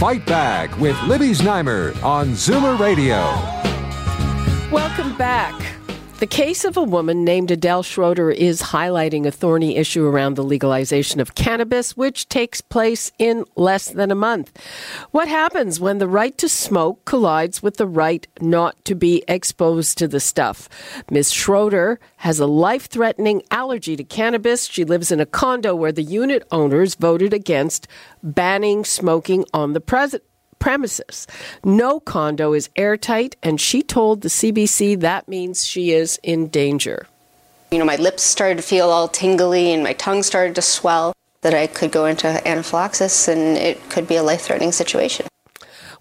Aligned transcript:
Fight 0.00 0.24
Back 0.24 0.78
with 0.78 0.98
Libby 1.02 1.32
Znaimer 1.32 1.94
on 2.02 2.28
Zoomer 2.28 2.78
Radio. 2.78 3.20
Welcome 4.72 5.14
back. 5.18 5.69
The 6.20 6.26
case 6.26 6.66
of 6.66 6.76
a 6.76 6.82
woman 6.82 7.24
named 7.24 7.50
Adele 7.50 7.82
Schroeder 7.82 8.30
is 8.30 8.60
highlighting 8.60 9.24
a 9.24 9.30
thorny 9.30 9.76
issue 9.76 10.04
around 10.04 10.34
the 10.34 10.44
legalization 10.44 11.18
of 11.18 11.34
cannabis, 11.34 11.96
which 11.96 12.28
takes 12.28 12.60
place 12.60 13.10
in 13.18 13.46
less 13.56 13.88
than 13.88 14.10
a 14.10 14.14
month. 14.14 14.52
What 15.12 15.28
happens 15.28 15.80
when 15.80 15.96
the 15.96 16.06
right 16.06 16.36
to 16.36 16.46
smoke 16.46 17.06
collides 17.06 17.62
with 17.62 17.78
the 17.78 17.86
right 17.86 18.26
not 18.38 18.84
to 18.84 18.94
be 18.94 19.24
exposed 19.28 19.96
to 19.96 20.06
the 20.06 20.20
stuff? 20.20 20.68
Ms. 21.10 21.32
Schroeder 21.32 21.98
has 22.18 22.38
a 22.38 22.46
life 22.46 22.84
threatening 22.90 23.42
allergy 23.50 23.96
to 23.96 24.04
cannabis. 24.04 24.66
She 24.66 24.84
lives 24.84 25.10
in 25.10 25.20
a 25.20 25.26
condo 25.26 25.74
where 25.74 25.90
the 25.90 26.02
unit 26.02 26.46
owners 26.50 26.96
voted 26.96 27.32
against 27.32 27.88
banning 28.22 28.84
smoking 28.84 29.46
on 29.54 29.72
the 29.72 29.80
president 29.80 30.29
premises. 30.60 31.26
No 31.64 31.98
condo 31.98 32.52
is 32.52 32.70
airtight, 32.76 33.34
and 33.42 33.60
she 33.60 33.82
told 33.82 34.20
the 34.20 34.28
CBC 34.28 35.00
that 35.00 35.26
means 35.26 35.66
she 35.66 35.90
is 35.90 36.20
in 36.22 36.46
danger. 36.46 37.08
You 37.72 37.78
know, 37.78 37.84
my 37.84 37.96
lips 37.96 38.22
started 38.22 38.56
to 38.58 38.62
feel 38.62 38.90
all 38.90 39.08
tingly 39.08 39.72
and 39.72 39.82
my 39.82 39.94
tongue 39.94 40.22
started 40.22 40.54
to 40.54 40.62
swell, 40.62 41.12
that 41.42 41.54
I 41.54 41.66
could 41.66 41.90
go 41.90 42.04
into 42.06 42.26
anaphylaxis 42.46 43.28
and 43.28 43.56
it 43.56 43.88
could 43.88 44.06
be 44.06 44.16
a 44.16 44.22
life 44.22 44.42
threatening 44.42 44.72
situation. 44.72 45.26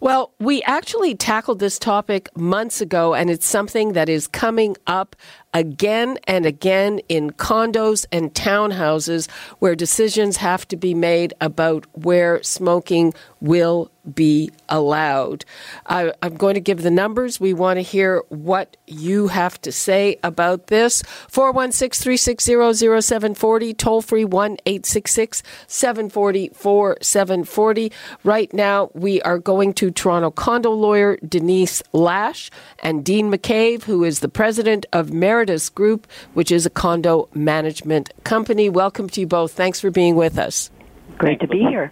Well, 0.01 0.31
we 0.39 0.61
actually 0.63 1.13
tackled 1.15 1.59
this 1.59 1.77
topic 1.77 2.29
months 2.37 2.79
ago, 2.79 3.13
and 3.13 3.29
it's 3.29 3.45
something 3.45 3.91
that 3.93 4.07
is 4.07 4.27
coming 4.27 4.77
up 4.87 5.13
again 5.53 6.17
and 6.25 6.45
again 6.45 7.01
in 7.09 7.31
condos 7.31 8.05
and 8.09 8.33
townhouses 8.33 9.29
where 9.59 9.75
decisions 9.75 10.37
have 10.37 10.65
to 10.69 10.77
be 10.77 10.93
made 10.93 11.33
about 11.41 11.85
where 11.91 12.41
smoking 12.43 13.13
will 13.41 13.91
be 14.13 14.51
allowed. 14.67 15.45
I, 15.85 16.13
am 16.21 16.35
going 16.35 16.55
to 16.55 16.59
give 16.59 16.81
the 16.81 16.91
numbers. 16.91 17.39
We 17.39 17.53
want 17.53 17.77
to 17.77 17.81
hear 17.81 18.23
what 18.29 18.77
you 18.87 19.27
have 19.27 19.61
to 19.61 19.71
say 19.71 20.17
about 20.23 20.67
this. 20.67 21.03
416 21.29 22.03
360 22.03 23.01
0740, 23.01 23.73
toll 23.73 24.01
free 24.01 24.25
1 24.25 24.57
866 24.65 25.43
740 25.67 26.49
4740. 26.53 27.91
Right 28.23 28.53
now, 28.53 28.89
we 28.93 29.21
are 29.21 29.39
going 29.39 29.73
to 29.73 29.91
Toronto 29.91 30.31
condo 30.31 30.71
lawyer 30.71 31.17
Denise 31.27 31.81
Lash 31.93 32.49
and 32.79 33.03
Dean 33.05 33.31
McCabe, 33.31 33.83
who 33.83 34.03
is 34.03 34.19
the 34.19 34.29
president 34.29 34.85
of 34.93 35.09
Meritus 35.11 35.73
Group, 35.73 36.07
which 36.33 36.51
is 36.51 36.65
a 36.65 36.69
condo 36.69 37.29
management 37.33 38.11
company. 38.23 38.69
Welcome 38.69 39.09
to 39.09 39.21
you 39.21 39.27
both. 39.27 39.51
Thanks 39.51 39.79
for 39.79 39.91
being 39.91 40.15
with 40.15 40.37
us. 40.37 40.71
Great 41.19 41.41
to 41.41 41.47
be 41.47 41.59
here. 41.59 41.91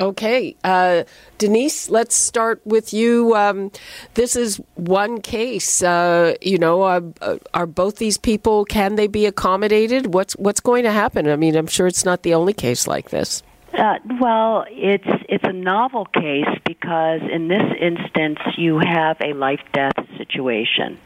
Okay. 0.00 0.56
Uh, 0.64 1.04
Denise, 1.36 1.90
let's 1.90 2.16
start 2.16 2.62
with 2.64 2.94
you. 2.94 3.36
Um, 3.36 3.70
this 4.14 4.34
is 4.34 4.60
one 4.74 5.20
case. 5.20 5.82
Uh, 5.82 6.34
you 6.40 6.56
know, 6.56 6.82
uh, 6.82 7.02
uh, 7.20 7.36
are 7.52 7.66
both 7.66 7.96
these 7.96 8.16
people, 8.16 8.64
can 8.64 8.96
they 8.96 9.06
be 9.06 9.26
accommodated? 9.26 10.14
What's, 10.14 10.32
what's 10.36 10.60
going 10.60 10.84
to 10.84 10.90
happen? 10.90 11.28
I 11.28 11.36
mean, 11.36 11.54
I'm 11.54 11.66
sure 11.66 11.86
it's 11.86 12.06
not 12.06 12.22
the 12.22 12.32
only 12.32 12.54
case 12.54 12.86
like 12.86 13.10
this. 13.10 13.42
Uh, 13.74 13.98
well, 14.20 14.66
it's 14.68 15.08
it's 15.30 15.44
a 15.44 15.52
novel 15.52 16.04
case 16.04 16.58
because 16.66 17.20
in 17.32 17.48
this 17.48 17.62
instance 17.80 18.38
you 18.58 18.78
have 18.78 19.16
a 19.22 19.32
life 19.32 19.62
death 19.72 19.96
situation. 20.22 20.98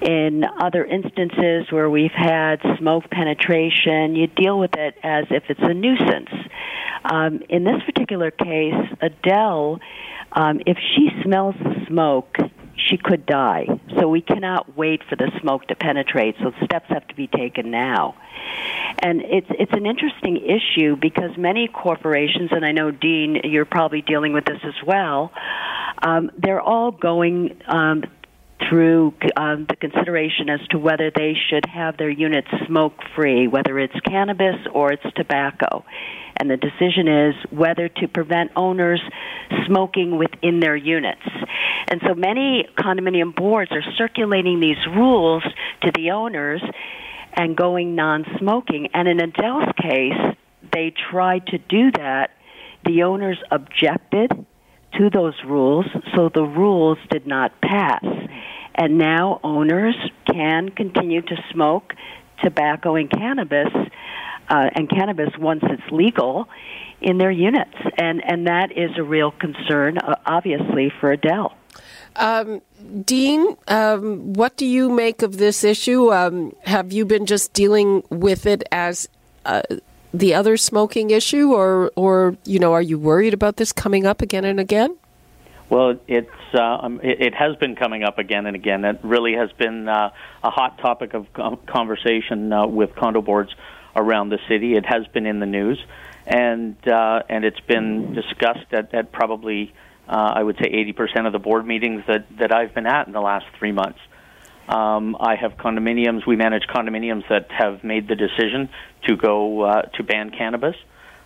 In 0.00 0.44
other 0.44 0.84
instances 0.84 1.70
where 1.70 1.88
we've 1.88 2.12
had 2.12 2.56
smoke 2.78 3.04
penetration, 3.10 4.16
you 4.16 4.26
deal 4.26 4.58
with 4.58 4.74
it 4.76 4.96
as 5.02 5.24
if 5.30 5.44
it's 5.48 5.60
a 5.62 5.74
nuisance. 5.74 6.30
Um, 7.04 7.42
in 7.48 7.64
this 7.64 7.82
particular 7.84 8.30
case, 8.30 8.74
Adele, 9.00 9.80
um, 10.32 10.60
if 10.66 10.78
she 10.78 11.10
smells 11.22 11.54
the 11.62 11.86
smoke, 11.86 12.36
she 12.76 12.96
could 12.96 13.24
die. 13.24 13.66
So 13.98 14.08
we 14.08 14.20
cannot 14.20 14.76
wait 14.76 15.02
for 15.08 15.16
the 15.16 15.30
smoke 15.40 15.66
to 15.68 15.74
penetrate. 15.74 16.36
So 16.42 16.52
steps 16.64 16.86
have 16.88 17.06
to 17.08 17.14
be 17.14 17.26
taken 17.28 17.70
now. 17.70 18.16
And 18.98 19.22
it's 19.22 19.46
it's 19.50 19.72
an 19.72 19.86
interesting 19.86 20.36
issue 20.36 20.96
because 20.96 21.36
many 21.36 21.68
corporations, 21.68 22.50
and 22.52 22.64
I 22.64 22.72
know 22.72 22.90
Dean, 22.90 23.40
you're 23.44 23.64
probably 23.64 24.02
dealing 24.02 24.32
with 24.32 24.44
this 24.44 24.60
as 24.64 24.74
well. 24.86 25.32
Um, 26.02 26.30
they're 26.38 26.60
all 26.60 26.90
going 26.90 27.60
um, 27.66 28.04
through 28.68 29.14
um, 29.36 29.66
the 29.68 29.76
consideration 29.76 30.48
as 30.48 30.60
to 30.68 30.78
whether 30.78 31.10
they 31.10 31.34
should 31.48 31.66
have 31.66 31.96
their 31.96 32.10
units 32.10 32.48
smoke 32.66 32.94
free, 33.14 33.46
whether 33.46 33.78
it's 33.78 33.98
cannabis 34.00 34.56
or 34.72 34.92
it's 34.92 35.04
tobacco. 35.16 35.84
And 36.36 36.50
the 36.50 36.56
decision 36.56 37.08
is 37.08 37.34
whether 37.50 37.88
to 37.88 38.08
prevent 38.08 38.52
owners 38.56 39.00
smoking 39.66 40.18
within 40.18 40.60
their 40.60 40.76
units. 40.76 41.22
And 41.88 42.00
so 42.06 42.14
many 42.14 42.66
condominium 42.76 43.34
boards 43.34 43.70
are 43.72 43.82
circulating 43.96 44.60
these 44.60 44.84
rules 44.86 45.44
to 45.82 45.92
the 45.94 46.12
owners 46.12 46.62
and 47.34 47.56
going 47.56 47.94
non 47.94 48.24
smoking. 48.38 48.88
And 48.94 49.08
in 49.08 49.20
Adele's 49.20 49.72
case, 49.80 50.36
they 50.72 50.92
tried 51.10 51.46
to 51.48 51.58
do 51.58 51.90
that. 51.92 52.30
The 52.84 53.04
owners 53.04 53.38
objected 53.50 54.30
to 54.98 55.10
those 55.10 55.34
rules, 55.44 55.86
so 56.14 56.28
the 56.32 56.42
rules 56.42 56.98
did 57.10 57.26
not 57.26 57.60
pass. 57.60 58.04
And 58.74 58.98
now 58.98 59.40
owners 59.44 59.94
can 60.26 60.70
continue 60.70 61.22
to 61.22 61.36
smoke 61.52 61.94
tobacco 62.42 62.96
and 62.96 63.10
cannabis, 63.10 63.72
uh, 64.48 64.70
and 64.74 64.90
cannabis 64.90 65.30
once 65.38 65.62
it's 65.64 65.90
legal 65.92 66.48
in 67.00 67.18
their 67.18 67.30
units. 67.30 67.74
And, 67.96 68.22
and 68.24 68.46
that 68.46 68.72
is 68.76 68.90
a 68.98 69.02
real 69.02 69.30
concern, 69.30 69.98
uh, 69.98 70.16
obviously, 70.26 70.92
for 71.00 71.12
Adele. 71.12 71.54
Um, 72.16 72.60
Dean, 73.04 73.56
um, 73.68 74.32
what 74.34 74.56
do 74.56 74.66
you 74.66 74.88
make 74.88 75.22
of 75.22 75.38
this 75.38 75.64
issue? 75.64 76.12
Um, 76.12 76.54
have 76.64 76.92
you 76.92 77.04
been 77.04 77.26
just 77.26 77.52
dealing 77.52 78.02
with 78.10 78.46
it 78.46 78.62
as 78.70 79.08
uh, 79.44 79.62
the 80.12 80.34
other 80.34 80.56
smoking 80.56 81.10
issue, 81.10 81.52
or, 81.52 81.90
or 81.96 82.36
you 82.44 82.58
know, 82.58 82.72
are 82.72 82.82
you 82.82 82.98
worried 82.98 83.34
about 83.34 83.56
this 83.56 83.72
coming 83.72 84.06
up 84.06 84.22
again 84.22 84.44
and 84.44 84.60
again? 84.60 84.96
Well, 85.70 85.98
it's 86.06 86.28
uh, 86.52 86.62
um, 86.62 87.00
it, 87.02 87.20
it 87.20 87.34
has 87.34 87.56
been 87.56 87.74
coming 87.74 88.04
up 88.04 88.18
again 88.18 88.46
and 88.46 88.54
again. 88.54 88.84
It 88.84 89.00
really 89.02 89.34
has 89.34 89.50
been 89.52 89.88
uh, 89.88 90.10
a 90.42 90.50
hot 90.50 90.78
topic 90.78 91.14
of 91.14 91.26
conversation 91.66 92.52
uh, 92.52 92.66
with 92.66 92.94
condo 92.94 93.22
boards 93.22 93.54
around 93.96 94.28
the 94.28 94.38
city. 94.48 94.74
It 94.74 94.84
has 94.86 95.06
been 95.08 95.26
in 95.26 95.40
the 95.40 95.46
news, 95.46 95.82
and 96.26 96.76
uh, 96.86 97.22
and 97.28 97.44
it's 97.44 97.60
been 97.60 98.12
discussed 98.14 98.72
at, 98.72 98.94
at 98.94 99.12
probably 99.12 99.72
uh, 100.08 100.32
I 100.34 100.42
would 100.42 100.56
say 100.58 100.70
80% 100.70 101.26
of 101.26 101.32
the 101.32 101.38
board 101.38 101.66
meetings 101.66 102.02
that, 102.06 102.26
that 102.38 102.52
I've 102.52 102.74
been 102.74 102.86
at 102.86 103.06
in 103.06 103.12
the 103.12 103.20
last 103.20 103.46
three 103.58 103.72
months. 103.72 103.98
Um, 104.68 105.16
I 105.18 105.36
have 105.36 105.56
condominiums. 105.56 106.26
We 106.26 106.36
manage 106.36 106.64
condominiums 106.64 107.28
that 107.28 107.50
have 107.50 107.84
made 107.84 108.08
the 108.08 108.14
decision 108.14 108.70
to 109.06 109.16
go 109.16 109.62
uh, 109.62 109.82
to 109.82 110.02
ban 110.02 110.30
cannabis, 110.30 110.76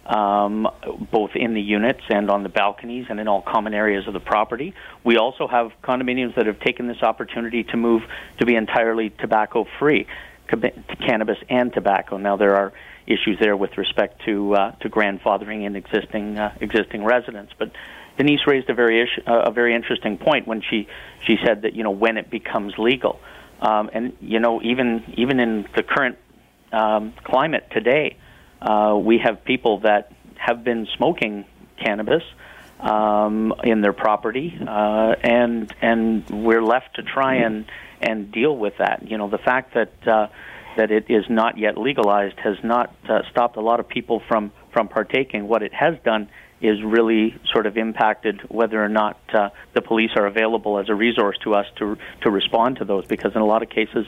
um, 0.09 0.67
both 1.13 1.31
in 1.35 1.55
the 1.55 1.61
units 1.61 2.01
and 2.09 2.31
on 2.31 2.43
the 2.43 2.49
balconies 2.49 3.07
and 3.11 3.21
in 3.21 3.29
all 3.29 3.43
common 3.43 3.75
areas 3.75 4.07
of 4.07 4.15
the 4.15 4.21
property. 4.21 4.75
We 5.05 5.19
also 5.19 5.47
have 5.47 5.73
condominiums 5.83 6.35
that 6.37 6.47
have 6.47 6.61
taken 6.61 6.89
this 6.89 7.03
opportunity 7.03 7.65
to 7.65 7.77
move 7.77 8.03
to 8.39 8.47
be 8.47 8.55
entirely 8.55 9.11
tobacco 9.11 9.67
free, 9.79 10.07
cannabis 11.07 11.39
and 11.51 11.73
tobacco. 11.73 12.17
Now 12.17 12.37
there 12.37 12.57
are 12.57 12.73
issues 13.07 13.39
there 13.39 13.57
with 13.57 13.77
respect 13.77 14.23
to 14.25 14.55
uh, 14.55 14.73
to 14.81 14.89
grandfathering 14.89 15.65
in 15.65 15.77
existing 15.77 16.39
uh, 16.39 16.55
existing 16.61 17.05
residents, 17.05 17.53
but 17.59 17.71
Denise 18.17 18.47
raised 18.47 18.69
a 18.71 18.75
very 18.75 19.09
uh, 19.27 19.43
a 19.47 19.51
very 19.53 19.75
interesting 19.75 20.19
point 20.19 20.47
when 20.47 20.63
she 20.63 20.89
she 21.27 21.37
said 21.45 21.63
that 21.63 21.75
you 21.75 21.85
know 21.85 21.91
when 21.91 22.17
it 22.17 22.31
becomes 22.31 22.75
legal, 22.79 23.21
um, 23.61 23.91
and 23.93 24.17
you 24.21 24.41
know 24.41 24.61
even 24.63 25.05
even 25.17 25.39
in 25.39 25.67
the 25.77 25.83
current 25.83 26.17
um, 26.73 27.15
climate 27.25 27.69
today, 27.71 28.17
uh, 28.61 28.99
we 29.01 29.19
have 29.19 29.45
people 29.45 29.81
that 29.81 30.13
have 30.37 30.65
been 30.65 30.87
smoking 30.97 31.45
cannabis 31.77 32.23
um, 32.81 33.55
in 33.65 33.81
their 33.81 33.93
property, 33.93 34.57
uh, 34.61 35.15
and 35.23 35.73
and 35.81 36.29
we're 36.31 36.63
left 36.63 36.97
to 36.97 37.03
try 37.03 37.37
and 37.37 37.67
and 38.01 38.31
deal 38.31 38.57
with 38.57 38.79
that. 38.79 39.09
You 39.09 39.19
know 39.19 39.29
the 39.29 39.39
fact 39.39 39.75
that. 39.75 39.93
Uh, 40.07 40.29
that 40.77 40.93
it 40.93 41.07
is 41.09 41.25
not 41.29 41.59
yet 41.59 41.77
legalized 41.77 42.39
has 42.39 42.57
not 42.63 42.95
uh, 43.09 43.23
stopped 43.33 43.57
a 43.57 43.61
lot 43.61 43.81
of 43.81 43.89
people 43.89 44.23
from 44.29 44.53
from 44.73 44.87
partaking. 44.87 45.49
What 45.49 45.65
it 45.65 45.75
has 45.75 45.97
done 46.05 46.29
is 46.61 46.83
really 46.85 47.35
sort 47.53 47.67
of 47.67 47.77
impacted 47.77 48.41
whether 48.49 48.83
or 48.83 48.89
not 48.89 49.19
uh, 49.33 49.51
the 49.73 49.83
police 49.83 50.11
are 50.15 50.27
available 50.27 50.79
as 50.79 50.89
a 50.89 50.95
resource 50.95 51.37
to 51.43 51.55
us 51.55 51.67
to 51.79 51.99
to 52.21 52.31
respond 52.31 52.77
to 52.77 52.85
those. 52.85 53.07
Because 53.07 53.35
in 53.35 53.41
a 53.41 53.45
lot 53.45 53.63
of 53.63 53.71
cases, 53.71 54.07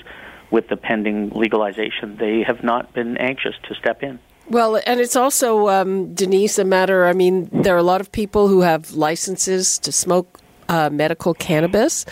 with 0.51 0.69
the 0.69 0.77
pending 0.77 1.31
legalization, 1.31 2.17
they 2.17 2.45
have 2.47 2.63
not 2.63 2.93
been 2.93 3.17
anxious 3.17 3.55
to 3.69 3.75
step 3.75 4.05
in. 4.05 4.21
Well, 4.51 4.81
and 4.85 4.99
it's 4.99 5.15
also, 5.15 5.69
um, 5.69 6.13
Denise, 6.13 6.59
a 6.59 6.65
matter. 6.65 7.07
I 7.07 7.13
mean, 7.13 7.49
there 7.53 7.73
are 7.75 7.79
a 7.79 7.85
lot 7.85 8.01
of 8.01 8.11
people 8.11 8.49
who 8.49 8.63
have 8.63 8.93
licenses 8.93 9.79
to 9.79 9.93
smoke 9.93 10.41
uh, 10.69 10.91
medical 10.91 11.35
cannabis, 11.35 12.05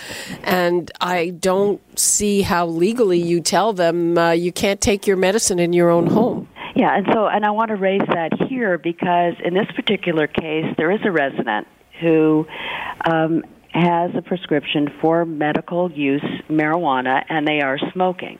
and 0.44 0.88
I 1.00 1.30
don't 1.30 1.80
see 1.98 2.42
how 2.42 2.66
legally 2.66 3.20
you 3.20 3.40
tell 3.40 3.72
them 3.72 4.16
uh, 4.16 4.30
you 4.30 4.52
can't 4.52 4.80
take 4.80 5.04
your 5.04 5.16
medicine 5.16 5.58
in 5.58 5.72
your 5.72 5.90
own 5.90 6.06
home. 6.06 6.48
Yeah, 6.76 6.96
and 6.96 7.06
so, 7.12 7.26
and 7.26 7.44
I 7.44 7.50
want 7.50 7.70
to 7.70 7.76
raise 7.76 8.06
that 8.06 8.30
here 8.48 8.78
because 8.78 9.34
in 9.44 9.54
this 9.54 9.66
particular 9.74 10.28
case, 10.28 10.66
there 10.76 10.92
is 10.92 11.00
a 11.04 11.10
resident 11.10 11.66
who 12.00 12.46
um, 13.04 13.42
has 13.70 14.12
a 14.14 14.22
prescription 14.22 14.88
for 15.00 15.24
medical 15.24 15.90
use 15.90 16.24
marijuana, 16.48 17.24
and 17.28 17.48
they 17.48 17.62
are 17.62 17.78
smoking. 17.92 18.38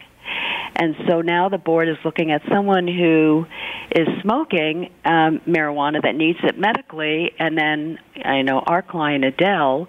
And 0.77 0.95
so 1.09 1.21
now 1.21 1.49
the 1.49 1.59
board 1.59 1.89
is 1.89 1.97
looking 2.05 2.31
at 2.31 2.43
someone 2.49 2.87
who 2.87 3.47
is 3.91 4.07
smoking 4.23 4.91
um, 5.05 5.41
marijuana 5.47 6.03
that 6.03 6.15
needs 6.15 6.39
it 6.43 6.59
medically, 6.59 7.33
and 7.39 7.57
then 7.57 7.99
I 8.25 8.43
know 8.43 8.61
our 8.61 8.83
client 8.83 9.25
Adele, 9.25 9.89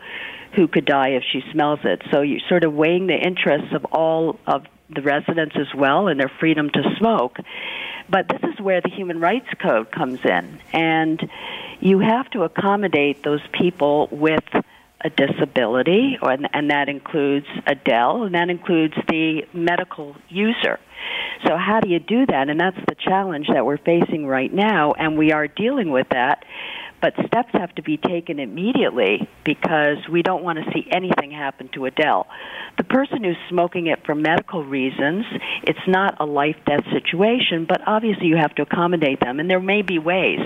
who 0.56 0.68
could 0.68 0.86
die 0.86 1.10
if 1.10 1.24
she 1.32 1.42
smells 1.52 1.80
it. 1.84 2.02
So 2.12 2.22
you're 2.22 2.40
sort 2.50 2.64
of 2.64 2.74
weighing 2.74 3.08
the 3.08 3.16
interests 3.16 3.74
of 3.74 3.86
all 3.86 4.40
of 4.48 4.66
the 4.90 5.02
residents 5.02 5.56
as 5.56 5.68
well 5.76 6.08
and 6.08 6.20
their 6.20 6.32
freedom 6.40 6.70
to 6.72 6.96
smoke. 6.98 7.38
But 8.10 8.28
this 8.28 8.42
is 8.52 8.60
where 8.60 8.82
the 8.82 8.90
Human 8.90 9.20
Rights 9.20 9.50
Code 9.62 9.92
comes 9.92 10.20
in, 10.26 10.60
and 10.74 11.30
you 11.80 12.00
have 12.00 12.28
to 12.32 12.42
accommodate 12.42 13.24
those 13.24 13.42
people 13.54 14.10
with 14.12 14.44
a 15.02 15.10
disability, 15.10 16.18
or, 16.22 16.32
and 16.32 16.72
that 16.72 16.90
includes 16.90 17.48
Adele, 17.66 18.24
and 18.24 18.36
that 18.36 18.50
includes 18.50 18.96
the 19.08 19.44
medical 19.54 20.16
user. 20.28 20.80
So, 21.46 21.56
how 21.56 21.80
do 21.80 21.90
you 21.90 22.00
do 22.00 22.26
that? 22.26 22.50
And 22.50 22.60
that's 22.60 22.80
the 22.88 22.96
challenge 22.96 23.48
that 23.54 23.66
we're 23.66 23.78
facing 23.78 24.26
right 24.26 24.54
now, 24.54 24.92
and 24.92 25.18
we 25.18 25.32
are 25.32 25.48
dealing 25.48 25.92
with 25.92 26.08
that. 26.12 26.44
But 27.02 27.14
steps 27.28 27.52
have 27.54 27.74
to 27.76 27.82
be 27.82 27.96
taken 27.96 28.40
immediately 28.40 29.30
because 29.46 30.00
we 30.12 30.22
don't 30.22 30.44
want 30.44 30.60
to 30.60 30.70
see 30.74 30.86
anything 30.92 31.32
happen 31.32 31.70
to 31.74 31.86
Adele. 31.86 32.28
The 32.78 32.84
person 32.84 33.24
who's 33.24 33.38
smoking 33.48 33.88
it 33.88 34.06
for 34.06 34.16
medical 34.16 34.66
reasons, 34.66 35.26
it's 35.64 35.80
not 35.88 36.20
a 36.20 36.26
life 36.26 36.58
death 36.66 36.84
situation, 36.92 37.66
but 37.66 37.80
obviously 37.88 38.28
you 38.28 38.36
have 38.36 38.54
to 38.56 38.64
accommodate 38.64 39.22
them, 39.22 39.40
and 39.40 39.50
there 39.50 39.62
may 39.62 39.82
be 39.82 39.98
ways. 39.98 40.42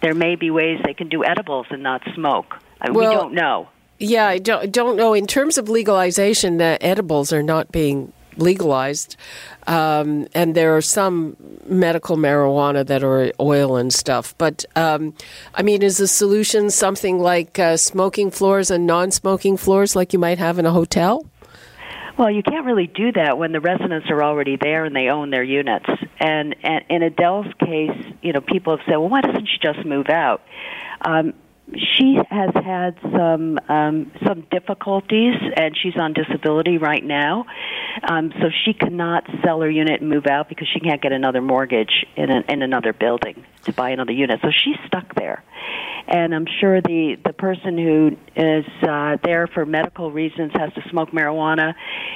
There 0.00 0.14
may 0.14 0.36
be 0.36 0.50
ways 0.50 0.78
they 0.84 0.94
can 0.94 1.08
do 1.08 1.24
edibles 1.24 1.66
and 1.70 1.82
not 1.82 2.02
smoke. 2.14 2.54
Uh, 2.80 2.92
well, 2.92 3.10
we 3.10 3.14
don't 3.14 3.34
know. 3.34 3.68
Yeah, 4.00 4.26
I 4.26 4.38
don't, 4.38 4.72
don't 4.72 4.96
know. 4.96 5.12
In 5.12 5.26
terms 5.26 5.58
of 5.58 5.68
legalization, 5.68 6.56
the 6.56 6.78
edibles 6.80 7.34
are 7.34 7.42
not 7.42 7.70
being 7.70 8.14
legalized. 8.38 9.16
Um, 9.66 10.26
and 10.34 10.54
there 10.54 10.74
are 10.74 10.80
some 10.80 11.36
medical 11.66 12.16
marijuana 12.16 12.86
that 12.86 13.04
are 13.04 13.30
oil 13.38 13.76
and 13.76 13.92
stuff. 13.92 14.34
But 14.38 14.64
um, 14.74 15.14
I 15.54 15.62
mean, 15.62 15.82
is 15.82 15.98
the 15.98 16.08
solution 16.08 16.70
something 16.70 17.18
like 17.18 17.58
uh, 17.58 17.76
smoking 17.76 18.30
floors 18.30 18.70
and 18.70 18.86
non 18.86 19.10
smoking 19.10 19.58
floors 19.58 19.94
like 19.94 20.14
you 20.14 20.18
might 20.18 20.38
have 20.38 20.58
in 20.58 20.64
a 20.64 20.72
hotel? 20.72 21.26
Well, 22.18 22.30
you 22.30 22.42
can't 22.42 22.66
really 22.66 22.86
do 22.86 23.12
that 23.12 23.38
when 23.38 23.52
the 23.52 23.60
residents 23.60 24.08
are 24.10 24.22
already 24.22 24.56
there 24.56 24.84
and 24.84 24.94
they 24.94 25.08
own 25.08 25.30
their 25.30 25.44
units. 25.44 25.86
And, 26.18 26.54
and 26.62 26.84
in 26.88 27.02
Adele's 27.02 27.52
case, 27.58 28.14
you 28.22 28.32
know, 28.32 28.40
people 28.40 28.76
have 28.76 28.84
said, 28.86 28.96
well, 28.96 29.08
why 29.08 29.22
doesn't 29.22 29.46
she 29.46 29.58
just 29.62 29.86
move 29.86 30.08
out? 30.08 30.42
Um, 31.00 31.32
she 31.74 32.18
has 32.30 32.50
had 32.54 32.98
some 33.02 33.58
um, 33.68 34.12
some 34.26 34.46
difficulties, 34.50 35.34
and 35.56 35.76
she's 35.80 35.96
on 35.96 36.12
disability 36.12 36.78
right 36.78 37.04
now. 37.04 37.46
Um, 38.08 38.32
so 38.40 38.48
she 38.64 38.72
cannot 38.72 39.24
sell 39.44 39.60
her 39.60 39.70
unit 39.70 40.00
and 40.00 40.10
move 40.10 40.26
out 40.26 40.48
because 40.48 40.68
she 40.72 40.80
can't 40.80 41.00
get 41.00 41.12
another 41.12 41.40
mortgage 41.40 42.06
in 42.16 42.30
an, 42.30 42.44
in 42.48 42.62
another 42.62 42.92
building 42.92 43.44
to 43.64 43.72
buy 43.72 43.90
another 43.90 44.12
unit. 44.12 44.40
So 44.42 44.50
she's 44.50 44.76
stuck 44.86 45.14
there, 45.14 45.44
and 46.08 46.34
I'm 46.34 46.46
sure 46.60 46.80
the 46.80 47.16
the 47.24 47.32
person 47.32 47.78
who 47.78 48.16
is 48.36 48.64
uh, 48.82 49.16
there 49.22 49.46
for 49.46 49.66
medical 49.66 50.10
reasons 50.10 50.52
has 50.54 50.72
to 50.74 50.82
smoke 50.90 51.10
marijuana. 51.10 51.74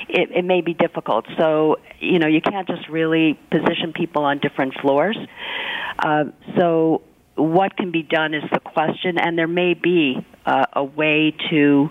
It, 0.08 0.30
it 0.30 0.44
may 0.44 0.60
be 0.60 0.74
difficult. 0.74 1.26
So 1.38 1.76
you 2.00 2.18
know 2.18 2.26
you 2.26 2.40
can't 2.40 2.66
just 2.66 2.88
really 2.88 3.38
position 3.50 3.92
people 3.94 4.24
on 4.24 4.38
different 4.38 4.74
floors. 4.80 5.16
Uh, 5.98 6.24
so 6.58 7.02
what 7.36 7.76
can 7.76 7.90
be 7.90 8.02
done 8.02 8.34
is 8.34 8.42
the 8.52 8.60
question, 8.60 9.18
and 9.18 9.36
there 9.36 9.48
may 9.48 9.74
be 9.74 10.24
uh, 10.46 10.66
a 10.72 10.84
way 10.84 11.34
to 11.50 11.90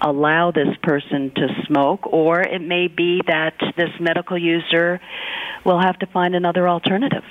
allow 0.00 0.50
this 0.50 0.74
person 0.82 1.30
to 1.34 1.48
smoke, 1.66 2.06
or 2.06 2.40
it 2.40 2.62
may 2.62 2.88
be 2.88 3.20
that 3.26 3.54
this 3.76 3.90
medical 4.00 4.38
user 4.38 5.00
will 5.64 5.80
have 5.80 5.98
to 5.98 6.06
find 6.06 6.34
another 6.34 6.68
alternative. 6.68 7.24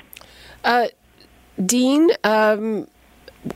Uh, 0.63 0.87
Dean, 1.63 2.09
um, 2.23 2.87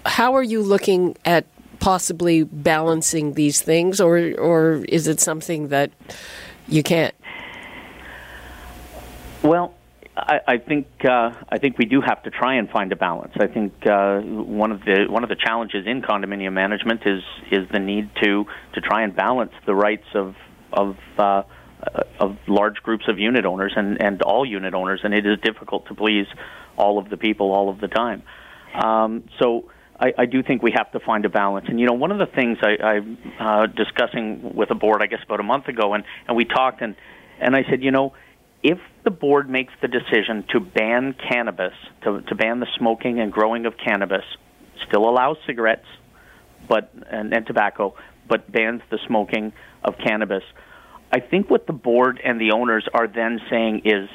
how 0.05 0.33
are 0.33 0.43
you 0.43 0.61
looking 0.61 1.15
at 1.25 1.45
possibly 1.79 2.43
balancing 2.43 3.33
these 3.33 3.61
things, 3.61 3.99
or 3.99 4.17
or 4.37 4.85
is 4.87 5.07
it 5.07 5.19
something 5.19 5.67
that 5.67 5.91
you 6.67 6.81
can't? 6.81 7.13
Well, 9.43 9.73
I, 10.15 10.39
I 10.45 10.57
think 10.57 10.87
uh, 11.05 11.31
I 11.49 11.57
think 11.57 11.77
we 11.77 11.85
do 11.85 12.01
have 12.01 12.23
to 12.23 12.31
try 12.31 12.55
and 12.55 12.69
find 12.69 12.91
a 12.91 12.95
balance. 12.95 13.33
I 13.39 13.47
think 13.47 13.73
uh, 13.85 14.19
one 14.19 14.71
of 14.71 14.81
the 14.81 15.05
one 15.09 15.23
of 15.23 15.29
the 15.29 15.37
challenges 15.37 15.87
in 15.87 16.01
condominium 16.01 16.53
management 16.53 17.01
is 17.05 17.23
is 17.51 17.67
the 17.71 17.79
need 17.79 18.09
to 18.21 18.45
to 18.73 18.81
try 18.81 19.03
and 19.03 19.15
balance 19.15 19.53
the 19.65 19.73
rights 19.73 20.07
of 20.13 20.35
of 20.73 20.97
uh, 21.17 21.43
of 22.19 22.37
large 22.47 22.75
groups 22.83 23.05
of 23.07 23.19
unit 23.19 23.45
owners 23.45 23.73
and 23.75 24.01
and 24.01 24.21
all 24.21 24.45
unit 24.45 24.73
owners, 24.73 24.99
and 25.03 25.13
it 25.13 25.25
is 25.25 25.39
difficult 25.43 25.87
to 25.87 25.95
please 25.95 26.27
all 26.77 26.99
of 26.99 27.09
the 27.09 27.17
people 27.17 27.53
all 27.53 27.69
of 27.69 27.79
the 27.79 27.87
time. 27.87 28.23
Um, 28.75 29.23
so. 29.39 29.69
I, 30.03 30.13
I 30.17 30.25
do 30.25 30.41
think 30.41 30.63
we 30.63 30.71
have 30.71 30.91
to 30.93 30.99
find 30.99 31.25
a 31.25 31.29
balance. 31.29 31.67
And 31.69 31.79
you 31.79 31.85
know, 31.85 31.93
one 31.93 32.11
of 32.11 32.17
the 32.17 32.25
things 32.25 32.57
I, 32.63 32.83
I'm 32.83 33.17
uh, 33.39 33.67
discussing 33.67 34.55
with 34.55 34.71
a 34.71 34.73
board, 34.73 35.03
I 35.03 35.05
guess 35.05 35.19
about 35.23 35.39
a 35.39 35.43
month 35.43 35.67
ago, 35.67 35.93
and, 35.93 36.03
and 36.27 36.35
we 36.35 36.43
talked, 36.43 36.81
and 36.81 36.95
and 37.39 37.55
I 37.55 37.63
said, 37.69 37.83
you 37.83 37.91
know, 37.91 38.13
if 38.63 38.77
the 39.03 39.11
board 39.11 39.49
makes 39.49 39.73
the 39.81 39.87
decision 39.87 40.45
to 40.51 40.59
ban 40.59 41.15
cannabis, 41.29 41.73
to, 42.03 42.21
to 42.21 42.35
ban 42.35 42.59
the 42.59 42.67
smoking 42.77 43.19
and 43.19 43.31
growing 43.31 43.65
of 43.65 43.73
cannabis, 43.77 44.23
still 44.87 45.09
allows 45.09 45.37
cigarettes, 45.47 45.85
but 46.67 46.91
and, 47.09 47.33
and 47.33 47.45
tobacco, 47.47 47.95
but 48.27 48.51
bans 48.51 48.81
the 48.89 48.99
smoking 49.07 49.51
of 49.83 49.95
cannabis. 49.97 50.43
I 51.11 51.19
think 51.19 51.49
what 51.49 51.67
the 51.67 51.73
board 51.73 52.21
and 52.23 52.39
the 52.39 52.51
owners 52.51 52.87
are 52.93 53.07
then 53.07 53.41
saying 53.49 53.81
is 53.85 54.09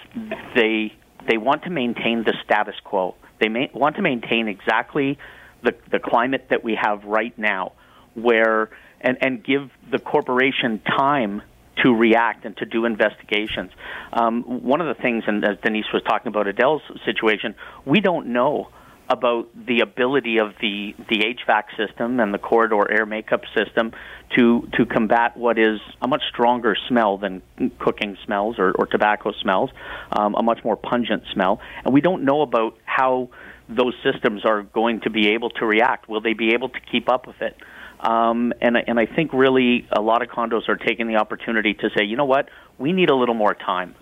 they 0.54 0.94
they 1.28 1.36
want 1.36 1.64
to 1.64 1.70
maintain 1.70 2.24
the 2.24 2.34
status 2.44 2.76
quo. 2.84 3.16
They 3.40 3.48
may, 3.48 3.70
want 3.74 3.96
to 3.96 4.02
maintain 4.02 4.48
exactly 4.48 5.18
the 5.62 5.74
the 5.90 5.98
climate 5.98 6.46
that 6.50 6.64
we 6.64 6.78
have 6.80 7.04
right 7.04 7.36
now, 7.38 7.72
where 8.14 8.70
and 9.00 9.18
and 9.20 9.44
give 9.44 9.70
the 9.90 9.98
corporation 9.98 10.80
time 10.80 11.42
to 11.83 11.95
react 11.95 12.45
and 12.45 12.56
to 12.59 12.66
do 12.66 12.85
investigations. 12.85 13.71
Um, 14.12 14.42
one 14.42 14.80
of 14.80 14.95
the 14.95 15.00
things, 15.00 15.25
and 15.26 15.45
as 15.45 15.59
Denise 15.62 15.87
was 15.92 16.02
talking 16.02 16.28
about 16.28 16.47
Adele's 16.47 16.83
situation, 17.04 17.54
we 17.85 18.00
don't 18.00 18.28
know 18.28 18.68
about 19.09 19.49
the 19.66 19.80
ability 19.80 20.38
of 20.38 20.52
the 20.61 20.95
the 21.09 21.18
HVAC 21.18 21.64
system 21.76 22.18
and 22.18 22.35
the 22.35 22.38
corridor 22.38 22.90
air 22.90 23.06
makeup 23.06 23.42
system 23.56 23.92
to 24.37 24.68
to 24.76 24.85
combat 24.85 25.37
what 25.37 25.59
is 25.59 25.78
a 26.02 26.09
much 26.09 26.23
stronger 26.28 26.76
smell 26.88 27.16
than 27.16 27.42
cooking 27.78 28.16
smells 28.25 28.56
or, 28.59 28.73
or 28.73 28.87
tobacco 28.87 29.33
smells, 29.40 29.71
um, 30.12 30.35
a 30.35 30.42
much 30.42 30.64
more 30.64 30.76
pungent 30.76 31.23
smell, 31.33 31.61
and 31.85 31.95
we 31.95 32.00
don't 32.00 32.25
know 32.25 32.42
about 32.42 32.76
how 32.85 33.28
those 33.68 33.95
systems 34.02 34.45
are 34.45 34.62
going 34.62 35.00
to 35.00 35.11
be 35.11 35.28
able 35.28 35.50
to 35.50 35.66
react. 35.66 36.09
Will 36.09 36.21
they 36.21 36.35
be 36.35 36.54
able 36.54 36.68
to 36.68 36.80
keep 36.80 37.09
up 37.09 37.26
with 37.26 37.40
it? 37.40 37.56
Um, 38.00 38.52
and 38.60 38.76
and 38.76 39.00
I 39.00 39.06
think 39.06 39.32
really 39.32 39.86
a 39.90 40.00
lot 40.00 40.22
of 40.22 40.28
condos 40.28 40.68
are 40.68 40.76
taking 40.76 41.08
the 41.08 41.16
opportunity 41.16 41.74
to 41.74 41.90
say, 41.96 42.04
you 42.04 42.16
know 42.16 42.24
what, 42.24 42.48
we 42.78 42.92
need 42.92 43.10
a 43.10 43.14
little 43.14 43.34
more 43.34 43.54
time. 43.54 43.94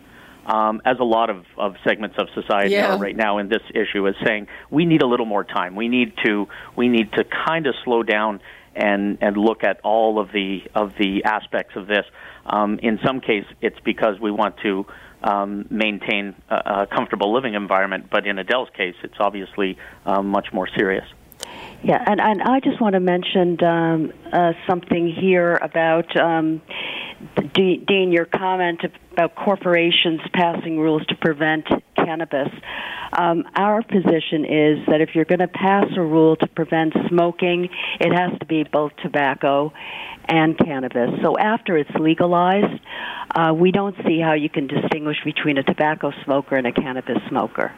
Um, 0.46 0.82
as 0.84 0.98
a 1.00 1.04
lot 1.04 1.30
of, 1.30 1.46
of 1.56 1.76
segments 1.88 2.16
of 2.18 2.28
society 2.34 2.72
yeah. 2.72 2.94
are 2.94 2.98
right 2.98 3.16
now 3.16 3.38
in 3.38 3.48
this 3.48 3.62
issue, 3.70 4.06
is 4.06 4.14
saying 4.26 4.46
we 4.70 4.84
need 4.84 5.00
a 5.00 5.06
little 5.06 5.24
more 5.24 5.42
time. 5.42 5.74
We 5.74 5.88
need 5.88 6.12
to 6.24 6.48
we 6.76 6.88
need 6.88 7.12
to 7.12 7.24
kind 7.46 7.66
of 7.66 7.74
slow 7.82 8.02
down 8.02 8.40
and 8.74 9.18
and 9.22 9.36
look 9.36 9.64
at 9.64 9.80
all 9.82 10.18
of 10.18 10.32
the 10.32 10.60
of 10.74 10.92
the 10.98 11.24
aspects 11.24 11.76
of 11.76 11.86
this. 11.86 12.04
Um, 12.44 12.78
in 12.82 12.98
some 13.04 13.20
case, 13.20 13.46
it's 13.62 13.78
because 13.84 14.20
we 14.20 14.30
want 14.30 14.56
to 14.58 14.86
um, 15.22 15.66
maintain 15.70 16.34
a, 16.50 16.54
a 16.54 16.86
comfortable 16.94 17.32
living 17.32 17.54
environment, 17.54 18.08
but 18.10 18.26
in 18.26 18.38
Adele's 18.38 18.68
case, 18.76 18.96
it's 19.02 19.16
obviously 19.18 19.78
um, 20.04 20.28
much 20.28 20.48
more 20.52 20.68
serious. 20.76 21.06
Yeah, 21.84 22.02
and, 22.06 22.18
and 22.18 22.42
I 22.42 22.60
just 22.60 22.80
want 22.80 22.94
to 22.94 23.00
mention 23.00 23.62
um, 23.62 24.12
uh, 24.32 24.52
something 24.66 25.06
here 25.06 25.58
about 25.60 26.16
um, 26.16 26.62
Dean, 27.52 28.10
your 28.10 28.24
comment 28.24 28.80
about 29.12 29.34
corporations 29.34 30.20
passing 30.32 30.78
rules 30.78 31.04
to 31.06 31.14
prevent 31.14 31.66
cannabis, 31.94 32.48
um, 33.12 33.44
our 33.54 33.82
position 33.82 34.44
is 34.44 34.86
that 34.88 35.00
if 35.00 35.14
you're 35.14 35.26
going 35.26 35.40
to 35.40 35.48
pass 35.48 35.84
a 35.96 36.00
rule 36.00 36.36
to 36.36 36.46
prevent 36.46 36.94
smoking, 37.08 37.68
it 38.00 38.12
has 38.12 38.38
to 38.38 38.46
be 38.46 38.64
both 38.64 38.92
tobacco 39.02 39.72
and 40.26 40.56
cannabis. 40.58 41.10
So 41.22 41.36
after 41.38 41.76
it's 41.76 41.94
legalized, 42.00 42.80
uh, 43.34 43.52
we 43.54 43.72
don't 43.72 43.96
see 44.06 44.20
how 44.20 44.32
you 44.32 44.48
can 44.48 44.66
distinguish 44.66 45.18
between 45.22 45.58
a 45.58 45.62
tobacco 45.62 46.12
smoker 46.24 46.56
and 46.56 46.66
a 46.66 46.72
cannabis 46.72 47.18
smoker. 47.28 47.72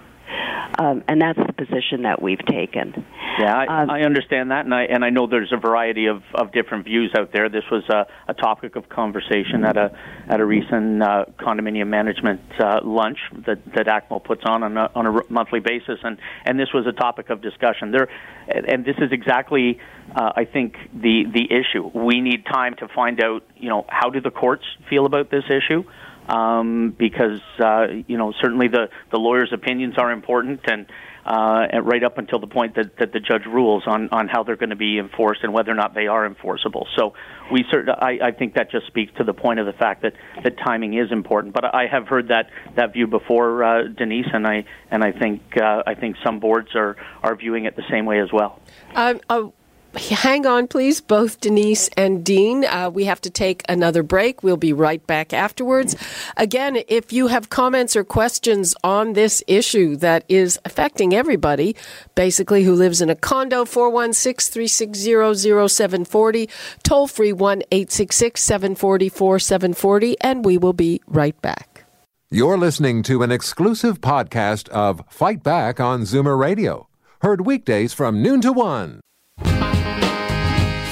Um, 0.79 1.05
and 1.09 1.21
that's 1.21 1.39
the 1.39 1.53
position 1.53 2.03
that 2.03 2.21
we've 2.21 2.45
taken. 2.45 3.05
Yeah, 3.39 3.55
I, 3.55 3.83
um, 3.83 3.91
I 3.91 4.03
understand 4.03 4.51
that, 4.51 4.65
and 4.65 4.75
I 4.75 4.83
and 4.85 5.05
I 5.05 5.11
know 5.11 5.27
there's 5.27 5.53
a 5.53 5.57
variety 5.57 6.07
of, 6.07 6.23
of 6.35 6.53
different 6.53 6.85
views 6.85 7.15
out 7.17 7.33
there. 7.33 7.49
This 7.49 7.65
was 7.71 7.85
a, 7.89 8.07
a 8.29 8.35
topic 8.35 8.77
of 8.77 8.89
conversation 8.89 9.65
at 9.65 9.77
a 9.77 9.97
at 10.29 10.41
a 10.41 10.45
recent 10.45 11.03
uh, 11.03 11.27
condominium 11.39 11.89
management 11.89 12.41
uh, 12.59 12.81
lunch 12.83 13.19
that 13.47 13.65
that 13.75 13.87
ACMO 13.87 14.23
puts 14.23 14.43
on 14.45 14.63
on 14.63 14.77
a, 14.77 14.91
on 14.95 15.07
a 15.07 15.21
monthly 15.31 15.61
basis, 15.61 15.99
and 16.03 16.19
and 16.45 16.59
this 16.59 16.73
was 16.75 16.87
a 16.87 16.93
topic 16.93 17.31
of 17.31 17.41
discussion. 17.41 17.93
There, 17.93 18.09
and 18.49 18.85
this 18.85 18.97
is 18.99 19.13
exactly, 19.13 19.79
uh, 20.15 20.33
I 20.37 20.45
think, 20.45 20.77
the 20.93 21.25
the 21.33 21.45
issue. 21.45 21.91
We 21.95 22.21
need 22.21 22.45
time 22.45 22.75
to 22.77 22.89
find 22.89 23.23
out, 23.23 23.45
you 23.57 23.69
know, 23.69 23.87
how 23.89 24.11
do 24.11 24.21
the 24.21 24.31
courts 24.31 24.65
feel 24.91 25.07
about 25.07 25.31
this 25.31 25.45
issue 25.49 25.85
um, 26.29 26.95
because 26.97 27.41
uh, 27.59 27.87
you 28.07 28.17
know 28.17 28.33
certainly 28.41 28.69
the 28.69 28.89
the 29.11 29.19
lawyers' 29.19 29.53
opinions 29.53 29.95
are 29.99 30.13
important 30.13 30.61
and. 30.69 30.87
Uh, 31.27 31.67
right 31.83 32.05
up 32.05 32.19
until 32.19 32.39
the 32.39 32.47
point 32.47 32.77
that, 32.77 32.97
that 32.99 33.13
the 33.13 33.19
judge 33.19 33.47
rules 33.47 33.83
on, 33.89 34.09
on 34.11 34.29
how 34.29 34.45
they're 34.45 34.55
going 34.55 34.71
to 34.71 34.77
be 34.77 34.97
enforced 34.97 35.43
and 35.43 35.53
whether 35.53 35.73
or 35.73 35.75
not 35.75 35.93
they 35.93 36.07
are 36.07 36.25
enforceable. 36.25 36.87
So 36.97 37.15
we 37.51 37.65
cert- 37.65 37.89
I, 38.01 38.29
I 38.29 38.31
think 38.31 38.55
that 38.55 38.71
just 38.71 38.87
speaks 38.87 39.13
to 39.19 39.25
the 39.25 39.35
point 39.35 39.59
of 39.59 39.67
the 39.67 39.73
fact 39.73 40.03
that, 40.03 40.13
that 40.45 40.57
timing 40.59 40.95
is 40.95 41.11
important. 41.11 41.53
But 41.53 41.75
I 41.75 41.89
have 41.89 42.07
heard 42.07 42.29
that, 42.29 42.51
that 42.77 42.93
view 42.93 43.09
before, 43.09 43.65
uh, 43.65 43.89
Denise, 43.89 44.29
and 44.33 44.47
I 44.47 44.67
and 44.89 45.03
I 45.03 45.11
think 45.11 45.43
uh, 45.61 45.83
I 45.85 45.95
think 45.97 46.15
some 46.25 46.39
boards 46.39 46.77
are, 46.77 46.95
are 47.25 47.35
viewing 47.35 47.65
it 47.65 47.75
the 47.75 47.89
same 47.91 48.07
way 48.07 48.21
as 48.21 48.33
well. 48.33 48.61
Um, 48.95 49.21
uh, 49.29 49.49
hang 50.11 50.47
on, 50.47 50.67
please, 50.67 51.01
both 51.01 51.41
Denise 51.41 51.89
and 51.97 52.25
Dean. 52.25 52.65
Uh, 52.65 52.91
we 52.91 53.05
have 53.05 53.21
to 53.23 53.31
take 53.31 53.63
another 53.69 54.03
break. 54.03 54.43
We'll 54.43 54.57
be 54.57 54.73
right 54.73 55.05
back 55.07 55.33
afterwards. 55.33 55.97
Again, 56.37 56.79
if 56.89 57.13
you 57.13 57.29
have 57.29 57.49
comments 57.49 57.97
or 57.97 58.05
questions 58.05 58.75
on 58.85 59.15
this 59.15 59.43
issue 59.47 59.97
that 59.97 60.25
is 60.29 60.59
affecting 60.65 61.15
everybody, 61.15 61.77
basically 62.15 62.65
who 62.65 62.75
lives 62.75 63.01
in 63.01 63.09
a 63.09 63.17
condo, 63.17 63.65
416 63.65 64.53
360 64.53 65.69
0740, 65.69 66.49
toll 66.83 67.07
free 67.07 67.33
1 67.33 67.63
866 67.71 68.43
744 68.43 69.39
740, 69.39 70.21
and 70.21 70.45
we 70.45 70.59
will 70.59 70.75
be 70.75 71.01
right 71.07 71.41
back. 71.41 71.85
You're 72.31 72.59
listening 72.59 73.03
to 73.05 73.23
an 73.23 73.31
exclusive 73.31 74.01
podcast 74.01 74.69
of 74.71 75.01
Fight 75.09 75.43
Back 75.43 75.81
on 75.81 76.03
Zoomer 76.03 76.39
Radio, 76.39 76.89
heard 77.23 77.47
weekdays 77.47 77.95
from 77.95 78.21
noon 78.21 78.41
to 78.43 78.53
1. 78.53 79.01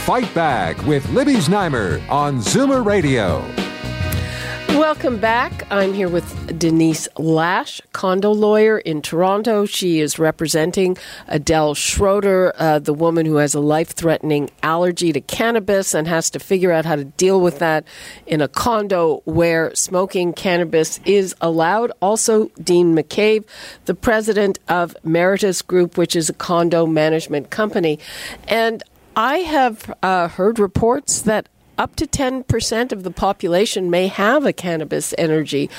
Fight 0.04 0.34
Back 0.34 0.76
with 0.84 1.08
Libby 1.08 1.36
Znaimer 1.36 2.06
on 2.10 2.40
Zoomer 2.40 2.84
Radio. 2.84 3.42
Welcome 4.78 5.18
back. 5.18 5.66
I'm 5.70 5.94
here 5.94 6.10
with 6.10 6.58
Denise 6.58 7.08
Lash, 7.16 7.80
condo 7.92 8.30
lawyer 8.30 8.76
in 8.76 9.00
Toronto. 9.00 9.64
She 9.64 10.00
is 10.00 10.18
representing 10.18 10.98
Adele 11.26 11.74
Schroeder, 11.74 12.52
uh, 12.58 12.80
the 12.80 12.92
woman 12.92 13.24
who 13.24 13.36
has 13.36 13.54
a 13.54 13.60
life 13.60 13.92
threatening 13.92 14.50
allergy 14.62 15.10
to 15.10 15.22
cannabis 15.22 15.94
and 15.94 16.06
has 16.06 16.28
to 16.30 16.38
figure 16.38 16.70
out 16.70 16.84
how 16.84 16.96
to 16.96 17.04
deal 17.04 17.40
with 17.40 17.60
that 17.60 17.86
in 18.26 18.42
a 18.42 18.48
condo 18.48 19.22
where 19.24 19.74
smoking 19.74 20.34
cannabis 20.34 21.00
is 21.06 21.34
allowed. 21.40 21.92
Also, 22.02 22.48
Dean 22.62 22.94
McCabe, 22.94 23.46
the 23.86 23.94
president 23.94 24.58
of 24.68 24.94
Meritus 25.02 25.66
Group, 25.66 25.96
which 25.96 26.14
is 26.14 26.28
a 26.28 26.34
condo 26.34 26.84
management 26.84 27.48
company. 27.48 27.98
And 28.48 28.82
I 29.16 29.38
have 29.38 29.94
uh, 30.02 30.28
heard 30.28 30.58
reports 30.58 31.22
that 31.22 31.48
up 31.78 31.96
to 31.96 32.06
10% 32.06 32.92
of 32.92 33.02
the 33.02 33.10
population 33.10 33.90
may 33.90 34.08
have 34.08 34.44
a 34.44 34.52
cannabis 34.52 35.14
energy. 35.18 35.70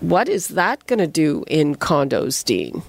What 0.00 0.28
is 0.28 0.48
that 0.48 0.86
going 0.86 0.98
to 0.98 1.06
do 1.06 1.44
in 1.46 1.76
condos, 1.76 2.44
Dean? 2.44 2.82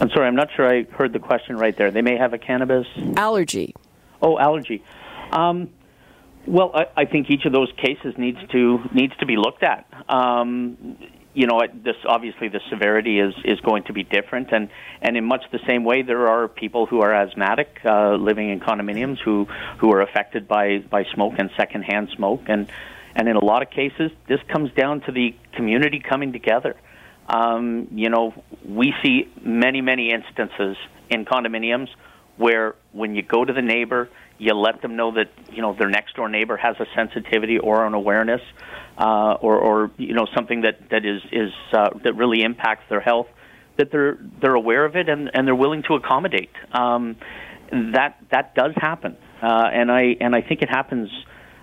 I'm 0.00 0.10
sorry, 0.10 0.26
I'm 0.26 0.36
not 0.36 0.48
sure 0.54 0.68
I 0.68 0.82
heard 0.84 1.12
the 1.12 1.18
question 1.18 1.56
right 1.56 1.76
there. 1.76 1.90
They 1.90 2.02
may 2.02 2.16
have 2.16 2.32
a 2.32 2.38
cannabis 2.38 2.86
allergy. 3.16 3.74
Oh, 4.20 4.38
allergy. 4.38 4.82
Um, 5.30 5.70
well, 6.46 6.72
I, 6.74 6.86
I, 6.96 7.04
think 7.04 7.30
each 7.30 7.44
of 7.46 7.52
those 7.52 7.72
cases 7.76 8.14
needs 8.18 8.38
to 8.50 8.80
needs 8.92 9.16
to 9.18 9.26
be 9.26 9.36
looked 9.36 9.62
at. 9.62 9.86
Um, 10.08 10.96
you 11.34 11.46
know, 11.48 11.60
this 11.72 11.96
obviously 12.06 12.48
the 12.48 12.60
severity 12.70 13.18
is 13.18 13.34
is 13.44 13.60
going 13.60 13.82
to 13.84 13.92
be 13.92 14.04
different, 14.04 14.52
and 14.52 14.70
and 15.02 15.16
in 15.16 15.24
much 15.24 15.42
the 15.50 15.58
same 15.66 15.84
way, 15.84 16.02
there 16.02 16.28
are 16.28 16.48
people 16.48 16.86
who 16.86 17.00
are 17.02 17.12
asthmatic 17.12 17.80
uh, 17.84 18.14
living 18.14 18.50
in 18.50 18.60
condominiums 18.60 19.18
who 19.18 19.46
who 19.78 19.92
are 19.92 20.00
affected 20.00 20.46
by 20.46 20.78
by 20.78 21.04
smoke 21.12 21.34
and 21.38 21.50
secondhand 21.56 22.08
smoke, 22.16 22.42
and 22.46 22.70
and 23.16 23.28
in 23.28 23.36
a 23.36 23.44
lot 23.44 23.62
of 23.62 23.70
cases, 23.70 24.12
this 24.28 24.40
comes 24.48 24.72
down 24.72 25.00
to 25.02 25.12
the 25.12 25.34
community 25.52 26.00
coming 26.00 26.32
together. 26.32 26.76
Um, 27.28 27.88
you 27.92 28.10
know, 28.10 28.32
we 28.64 28.94
see 29.02 29.28
many 29.42 29.80
many 29.80 30.12
instances 30.12 30.76
in 31.10 31.24
condominiums 31.24 31.88
where 32.36 32.74
when 32.92 33.14
you 33.14 33.22
go 33.22 33.44
to 33.44 33.52
the 33.52 33.62
neighbor, 33.62 34.08
you 34.38 34.54
let 34.54 34.82
them 34.82 34.96
know 34.96 35.12
that 35.12 35.30
you 35.52 35.62
know 35.62 35.74
their 35.74 35.88
next 35.88 36.16
door 36.16 36.28
neighbor 36.28 36.56
has 36.56 36.76
a 36.80 36.86
sensitivity 36.94 37.58
or 37.58 37.86
an 37.86 37.94
awareness 37.94 38.40
uh, 38.98 39.36
or, 39.40 39.58
or 39.58 39.90
you 39.96 40.14
know 40.14 40.26
something 40.34 40.62
that 40.62 40.90
that 40.90 41.04
is 41.04 41.22
is 41.32 41.52
uh, 41.72 41.90
that 42.02 42.14
really 42.14 42.42
impacts 42.42 42.84
their 42.88 43.00
health, 43.00 43.26
that 43.76 43.90
they're 43.90 44.18
they're 44.40 44.54
aware 44.54 44.84
of 44.84 44.96
it 44.96 45.08
and, 45.08 45.30
and 45.34 45.46
they're 45.46 45.54
willing 45.54 45.82
to 45.84 45.94
accommodate. 45.94 46.50
Um, 46.72 47.16
that 47.70 48.18
that 48.30 48.54
does 48.54 48.72
happen, 48.76 49.16
uh, 49.42 49.46
and 49.72 49.90
I 49.90 50.16
and 50.20 50.34
I 50.34 50.42
think 50.42 50.62
it 50.62 50.70
happens. 50.70 51.10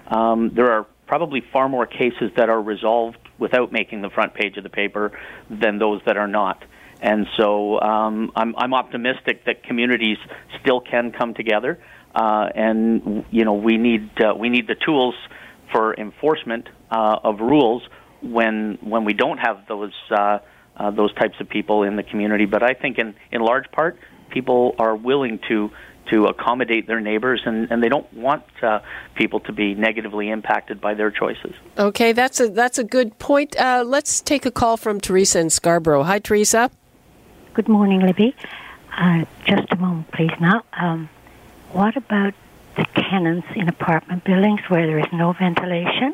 Um, 0.08 0.52
there 0.54 0.72
are 0.72 0.86
probably 1.08 1.42
far 1.54 1.70
more 1.70 1.86
cases 1.86 2.32
that 2.38 2.50
are 2.50 2.62
resolved 2.62 3.18
without 3.38 3.72
making 3.72 4.02
the 4.02 4.10
front 4.10 4.34
page 4.34 4.58
of 4.58 4.64
the 4.64 4.70
paper 4.70 5.12
than 5.50 5.78
those 5.78 6.02
that 6.06 6.18
are 6.18 6.28
not. 6.28 6.64
And 7.02 7.26
so 7.36 7.82
um, 7.82 8.32
I'm, 8.36 8.56
I'm 8.56 8.74
optimistic 8.74 9.46
that 9.46 9.64
communities 9.64 10.18
still 10.62 10.80
can 10.80 11.12
come 11.12 11.34
together, 11.34 11.80
uh, 12.16 12.50
and 12.54 13.26
you 13.32 13.46
know 13.46 13.54
we 13.54 13.78
need 13.78 14.10
uh, 14.22 14.34
we 14.38 14.50
need 14.50 14.68
the 14.68 14.76
tools 14.76 15.16
for 15.72 15.94
enforcement 15.94 16.68
uh, 16.90 17.20
of 17.24 17.40
rules 17.40 17.84
when 18.22 18.78
when 18.82 19.06
we 19.06 19.14
don't 19.14 19.38
have 19.38 19.68
those 19.68 19.94
uh, 20.12 20.40
uh, 20.78 20.92
those 20.92 21.14
types 21.16 21.36
of 21.40 21.50
people 21.50 21.84
in 21.84 21.96
the 21.96 22.04
community. 22.04 22.46
But 22.46 22.64
I 22.64 22.74
think 22.74 22.98
in 22.98 23.16
in 23.32 23.42
large 23.42 23.72
part, 23.72 23.98
people 24.30 24.76
are 24.80 24.96
willing 24.96 25.40
to 25.50 25.72
to 26.10 26.26
accommodate 26.26 26.88
their 26.88 27.00
neighbors, 27.00 27.42
and, 27.46 27.72
and 27.72 27.82
they 27.82 27.88
don't 27.88 28.12
want 28.14 28.44
uh, 28.64 28.80
people 29.16 29.40
to 29.42 29.54
be 29.54 29.76
negatively 29.76 30.30
impacted 30.30 30.82
by 30.82 30.94
their 30.94 31.12
choices. 31.12 31.54
Okay, 31.78 32.12
that's 32.12 32.40
a 32.40 32.50
that's 32.50 32.78
a 32.78 32.84
good 32.84 33.18
point. 33.20 33.56
Uh, 33.58 33.84
let's 33.86 34.22
take 34.22 34.46
a 34.46 34.52
call 34.52 34.78
from 34.78 35.00
Teresa 35.00 35.40
in 35.40 35.50
Scarborough. 35.50 36.04
Hi, 36.04 36.20
Teresa. 36.20 36.70
Good 37.54 37.68
morning, 37.68 38.02
Libby. 38.02 38.36
Uh, 38.98 39.26
just 39.46 39.72
a 39.72 39.76
moment, 39.78 40.12
please. 40.12 40.32
Now, 40.40 40.64
um, 40.74 41.10
what 41.74 41.96
about 41.96 42.34
the 42.76 42.86
tenants 42.96 43.48
in 43.56 43.68
apartment 43.68 44.24
buildings 44.24 44.62
where 44.68 44.88
there 44.88 45.00
is 45.00 45.12
no 45.12 45.34
ventilation 45.34 46.14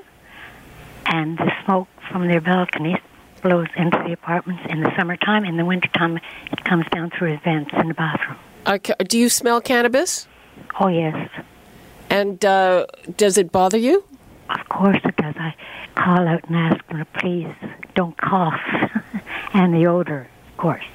and 1.05 1.37
the 1.37 1.51
smoke 1.63 1.87
from 2.11 2.27
their 2.27 2.41
balconies 2.41 2.97
blows 3.41 3.67
into 3.75 3.97
the 4.05 4.11
apartments 4.11 4.63
in 4.69 4.81
the 4.81 4.91
summertime. 4.97 5.45
In 5.45 5.57
the 5.57 5.65
wintertime, 5.65 6.19
it 6.51 6.63
comes 6.63 6.85
down 6.91 7.11
through 7.11 7.33
the 7.33 7.41
vents 7.43 7.71
in 7.73 7.87
the 7.87 7.93
bathroom. 7.93 8.37
Uh, 8.65 8.77
do 9.07 9.17
you 9.17 9.29
smell 9.29 9.61
cannabis? 9.61 10.27
Oh, 10.79 10.87
yes. 10.87 11.29
And 12.09 12.43
uh, 12.43 12.85
does 13.15 13.37
it 13.37 13.51
bother 13.51 13.77
you? 13.77 14.03
Of 14.49 14.69
course 14.69 14.99
it 15.03 15.15
does. 15.17 15.35
I 15.37 15.53
call 15.95 16.27
out 16.27 16.47
and 16.47 16.55
ask 16.55 16.87
them 16.87 17.05
please 17.19 17.53
don't 17.95 18.17
cough. 18.17 18.59
and 19.53 19.73
the 19.73 19.87
odor, 19.87 20.27
of 20.51 20.57
course. 20.57 20.85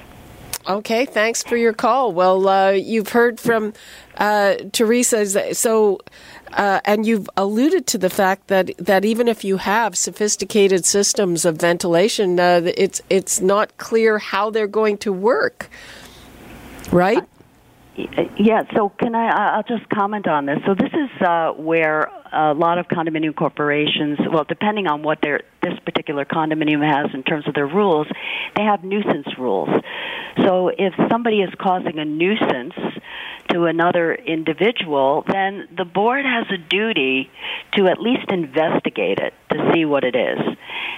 Okay, 0.67 1.05
thanks 1.05 1.43
for 1.43 1.57
your 1.57 1.73
call. 1.73 2.13
Well, 2.13 2.47
uh, 2.47 2.71
you've 2.71 3.09
heard 3.09 3.39
from 3.39 3.73
uh, 4.17 4.55
Teresa, 4.71 5.53
so 5.53 5.99
uh, 6.53 6.79
and 6.85 7.05
you've 7.05 7.29
alluded 7.35 7.85
to 7.87 7.97
the 7.97 8.09
fact 8.09 8.47
that, 8.47 8.71
that 8.77 9.03
even 9.03 9.27
if 9.27 9.43
you 9.43 9.57
have 9.57 9.97
sophisticated 9.97 10.85
systems 10.85 11.43
of 11.43 11.57
ventilation, 11.57 12.39
uh, 12.39 12.61
it's 12.77 13.01
it's 13.09 13.41
not 13.41 13.77
clear 13.77 14.19
how 14.19 14.49
they're 14.49 14.67
going 14.67 14.97
to 14.99 15.11
work, 15.11 15.69
right? 16.91 17.23
Yeah. 17.95 18.63
So 18.73 18.89
can 18.89 19.15
I? 19.15 19.55
I'll 19.55 19.63
just 19.63 19.87
comment 19.89 20.27
on 20.27 20.45
this. 20.45 20.59
So 20.65 20.75
this 20.75 20.93
is 20.93 21.21
uh, 21.21 21.51
where 21.51 22.09
a 22.31 22.53
lot 22.53 22.77
of 22.77 22.87
condominium 22.87 23.35
corporations, 23.35 24.17
well, 24.31 24.45
depending 24.47 24.87
on 24.87 25.03
what 25.03 25.19
their 25.21 25.41
this 25.61 25.77
particular 25.85 26.25
condominium 26.25 26.83
has 26.83 27.13
in 27.13 27.23
terms 27.23 27.47
of 27.47 27.53
their 27.53 27.67
rules, 27.67 28.07
they 28.55 28.63
have 28.63 28.83
nuisance 28.83 29.27
rules. 29.37 29.69
So 30.37 30.69
if 30.69 30.93
somebody 31.09 31.41
is 31.41 31.53
causing 31.59 31.99
a 31.99 32.05
nuisance 32.05 32.73
to 33.49 33.65
another 33.65 34.13
individual, 34.15 35.23
then 35.27 35.67
the 35.75 35.85
board 35.85 36.25
has 36.25 36.45
a 36.49 36.57
duty 36.57 37.29
to 37.73 37.87
at 37.87 37.99
least 37.99 38.31
investigate 38.31 39.19
it 39.19 39.33
to 39.51 39.71
see 39.73 39.85
what 39.85 40.03
it 40.03 40.15
is. 40.15 40.39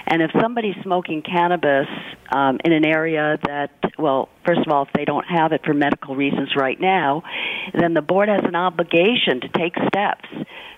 And 0.06 0.22
if 0.22 0.30
somebody's 0.40 0.76
smoking 0.82 1.22
cannabis 1.22 1.88
um, 2.30 2.58
in 2.64 2.72
an 2.72 2.84
area 2.84 3.38
that, 3.46 3.70
well, 3.98 4.28
first 4.44 4.60
of 4.66 4.72
all, 4.72 4.84
if 4.84 4.92
they 4.92 5.04
don't 5.04 5.26
have 5.26 5.52
it 5.52 5.64
for 5.64 5.74
medical 5.74 6.14
reasons 6.14 6.54
right 6.56 6.80
now, 6.80 7.22
then 7.74 7.94
the 7.94 8.02
board 8.02 8.28
has 8.28 8.44
an 8.44 8.56
obligation 8.56 9.40
to 9.40 9.48
take 9.48 9.74
steps 9.88 10.28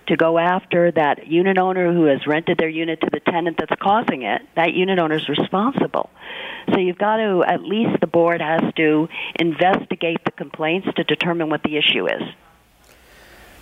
to 0.07 0.17
go 0.17 0.39
after 0.39 0.91
that 0.91 1.27
unit 1.27 1.57
owner 1.57 1.93
who 1.93 2.05
has 2.05 2.25
rented 2.25 2.57
their 2.57 2.69
unit 2.69 2.99
to 3.01 3.09
the 3.11 3.19
tenant 3.19 3.57
that's 3.59 3.79
causing 3.79 4.23
it. 4.23 4.41
That 4.55 4.73
unit 4.73 4.97
owner 4.97 5.15
is 5.15 5.29
responsible. 5.29 6.09
So 6.73 6.79
you've 6.79 6.97
got 6.97 7.17
to, 7.17 7.43
at 7.43 7.61
least 7.61 7.99
the 8.01 8.07
board 8.07 8.41
has 8.41 8.61
to 8.75 9.07
investigate 9.39 10.23
the 10.25 10.31
complaints 10.31 10.87
to 10.95 11.03
determine 11.03 11.49
what 11.49 11.61
the 11.63 11.77
issue 11.77 12.07
is. 12.07 12.23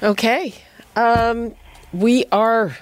Okay. 0.02 0.54
Um, 0.96 1.54
we 1.92 2.26
are 2.32 2.78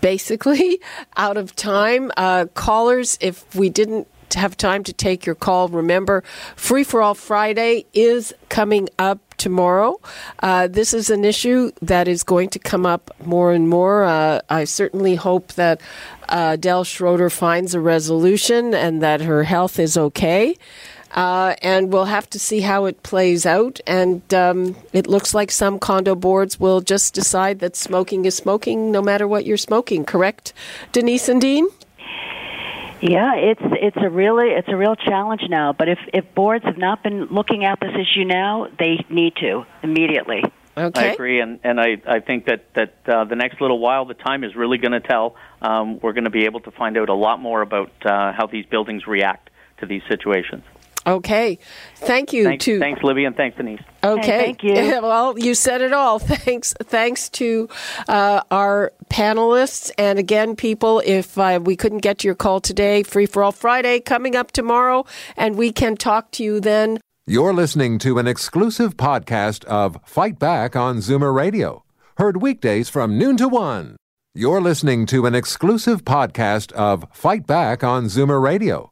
basically 0.00 0.80
out 1.16 1.36
of 1.36 1.54
time. 1.56 2.10
Uh, 2.16 2.46
callers, 2.54 3.18
if 3.20 3.54
we 3.54 3.68
didn't 3.68 4.08
have 4.34 4.56
time 4.56 4.82
to 4.84 4.92
take 4.92 5.26
your 5.26 5.34
call, 5.34 5.68
remember 5.68 6.22
Free 6.56 6.84
for 6.84 7.02
All 7.02 7.14
Friday 7.14 7.86
is 7.92 8.32
coming 8.48 8.88
up 8.98 9.20
tomorrow. 9.36 10.00
Uh, 10.38 10.68
this 10.68 10.94
is 10.94 11.10
an 11.10 11.24
issue 11.24 11.72
that 11.82 12.08
is 12.08 12.22
going 12.22 12.48
to 12.50 12.58
come 12.58 12.86
up 12.86 13.10
more 13.24 13.52
and 13.52 13.68
more. 13.68 14.04
Uh, 14.04 14.40
I 14.48 14.64
certainly 14.64 15.16
hope 15.16 15.54
that 15.54 15.80
uh, 16.28 16.56
Del 16.56 16.84
Schroeder 16.84 17.28
finds 17.28 17.74
a 17.74 17.80
resolution 17.80 18.72
and 18.72 19.02
that 19.02 19.20
her 19.20 19.44
health 19.44 19.78
is 19.78 19.98
okay. 19.98 20.56
Uh, 21.12 21.54
and 21.60 21.92
we'll 21.92 22.06
have 22.06 22.28
to 22.30 22.38
see 22.38 22.60
how 22.60 22.86
it 22.86 23.02
plays 23.02 23.44
out. 23.44 23.80
And 23.86 24.22
um, 24.32 24.76
it 24.92 25.06
looks 25.06 25.34
like 25.34 25.50
some 25.50 25.78
condo 25.78 26.14
boards 26.14 26.58
will 26.58 26.80
just 26.80 27.14
decide 27.14 27.58
that 27.58 27.76
smoking 27.76 28.24
is 28.24 28.34
smoking 28.34 28.90
no 28.90 29.02
matter 29.02 29.28
what 29.28 29.44
you're 29.44 29.56
smoking, 29.56 30.04
correct, 30.04 30.52
Denise 30.92 31.28
and 31.28 31.40
Dean? 31.40 31.68
Yeah, 33.02 33.34
it's 33.34 33.60
it's 33.64 33.96
a 33.96 34.08
really 34.08 34.50
it's 34.50 34.68
a 34.68 34.76
real 34.76 34.94
challenge 34.94 35.42
now. 35.48 35.72
But 35.72 35.88
if 35.88 35.98
if 36.14 36.34
boards 36.36 36.64
have 36.64 36.78
not 36.78 37.02
been 37.02 37.24
looking 37.26 37.64
at 37.64 37.80
this 37.80 37.90
issue 37.90 38.24
now, 38.24 38.68
they 38.78 39.04
need 39.10 39.34
to 39.40 39.66
immediately. 39.82 40.44
Okay. 40.76 41.08
I 41.08 41.12
agree, 41.12 41.40
and 41.40 41.58
and 41.64 41.80
I 41.80 42.00
I 42.06 42.20
think 42.20 42.46
that 42.46 42.72
that 42.74 42.94
uh, 43.06 43.24
the 43.24 43.34
next 43.34 43.60
little 43.60 43.80
while, 43.80 44.04
the 44.04 44.14
time 44.14 44.44
is 44.44 44.54
really 44.54 44.78
going 44.78 44.92
to 44.92 45.00
tell. 45.00 45.34
Um, 45.60 45.98
we're 45.98 46.12
going 46.12 46.24
to 46.24 46.30
be 46.30 46.44
able 46.44 46.60
to 46.60 46.70
find 46.70 46.96
out 46.96 47.08
a 47.08 47.14
lot 47.14 47.40
more 47.40 47.60
about 47.60 47.90
uh, 48.06 48.32
how 48.32 48.46
these 48.46 48.66
buildings 48.66 49.06
react 49.08 49.50
to 49.78 49.86
these 49.86 50.02
situations. 50.08 50.62
Okay. 51.06 51.58
Thank 51.96 52.32
you 52.32 52.44
Thanks, 52.44 52.64
to 52.64 52.78
thanks 52.78 53.02
Libby, 53.02 53.24
and 53.24 53.36
thanks, 53.36 53.56
Denise. 53.56 53.80
Okay. 54.04 54.22
Hey, 54.22 54.44
thank 54.44 54.62
you. 54.62 54.72
Well, 55.02 55.38
you 55.38 55.54
said 55.54 55.80
it 55.80 55.92
all. 55.92 56.18
Thanks. 56.20 56.74
Thanks 56.82 57.28
to 57.30 57.68
uh, 58.08 58.42
our 58.50 58.92
panelists. 59.10 59.90
And 59.98 60.18
again, 60.18 60.54
people, 60.54 61.02
if 61.04 61.36
uh, 61.36 61.60
we 61.62 61.76
couldn't 61.76 61.98
get 61.98 62.18
to 62.18 62.28
your 62.28 62.34
call 62.34 62.60
today, 62.60 63.02
Free 63.02 63.26
for 63.26 63.42
All 63.42 63.52
Friday 63.52 64.00
coming 64.00 64.36
up 64.36 64.52
tomorrow, 64.52 65.04
and 65.36 65.56
we 65.56 65.72
can 65.72 65.96
talk 65.96 66.30
to 66.32 66.44
you 66.44 66.60
then. 66.60 66.98
You're 67.26 67.52
listening 67.52 67.98
to 68.00 68.18
an 68.18 68.26
exclusive 68.26 68.96
podcast 68.96 69.64
of 69.64 69.98
Fight 70.04 70.38
Back 70.38 70.76
on 70.76 70.98
Zoomer 70.98 71.34
Radio, 71.34 71.84
heard 72.16 72.42
weekdays 72.42 72.88
from 72.88 73.18
noon 73.18 73.36
to 73.38 73.48
one. 73.48 73.96
You're 74.34 74.60
listening 74.62 75.04
to 75.06 75.26
an 75.26 75.34
exclusive 75.34 76.04
podcast 76.04 76.72
of 76.72 77.04
Fight 77.12 77.46
Back 77.46 77.84
on 77.84 78.06
Zoomer 78.06 78.42
Radio, 78.42 78.91